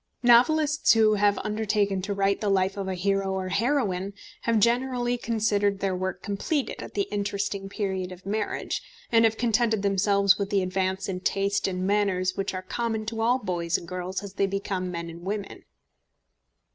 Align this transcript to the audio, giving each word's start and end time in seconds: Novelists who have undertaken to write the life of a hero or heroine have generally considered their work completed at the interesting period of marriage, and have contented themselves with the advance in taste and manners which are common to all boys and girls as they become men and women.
Novelists 0.23 0.93
who 0.93 1.13
have 1.13 1.37
undertaken 1.43 2.01
to 2.01 2.11
write 2.15 2.41
the 2.41 2.49
life 2.49 2.75
of 2.75 2.87
a 2.87 2.95
hero 2.95 3.29
or 3.33 3.49
heroine 3.49 4.13
have 4.41 4.59
generally 4.59 5.15
considered 5.15 5.79
their 5.79 5.95
work 5.95 6.23
completed 6.23 6.81
at 6.81 6.95
the 6.95 7.03
interesting 7.11 7.69
period 7.69 8.11
of 8.11 8.25
marriage, 8.25 8.81
and 9.11 9.25
have 9.25 9.37
contented 9.37 9.83
themselves 9.83 10.39
with 10.39 10.49
the 10.49 10.63
advance 10.63 11.07
in 11.07 11.19
taste 11.19 11.67
and 11.67 11.85
manners 11.85 12.35
which 12.35 12.51
are 12.51 12.63
common 12.63 13.05
to 13.05 13.21
all 13.21 13.37
boys 13.37 13.77
and 13.77 13.87
girls 13.87 14.23
as 14.23 14.33
they 14.33 14.47
become 14.47 14.89
men 14.89 15.07
and 15.07 15.21
women. 15.21 15.65